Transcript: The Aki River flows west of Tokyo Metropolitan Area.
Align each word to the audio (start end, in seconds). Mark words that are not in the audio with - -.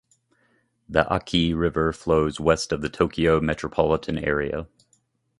The 0.89 1.07
Aki 1.13 1.53
River 1.53 1.93
flows 1.93 2.39
west 2.39 2.71
of 2.71 2.91
Tokyo 2.91 3.39
Metropolitan 3.39 4.17
Area. 4.17 4.65